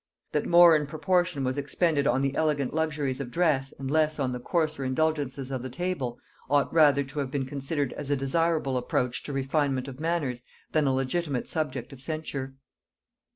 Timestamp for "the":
2.21-2.33, 4.31-4.39, 5.61-5.69